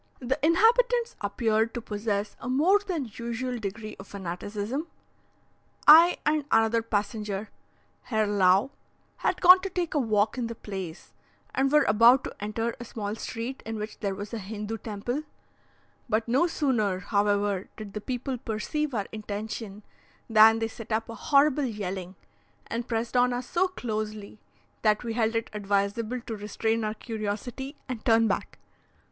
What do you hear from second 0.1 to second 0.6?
The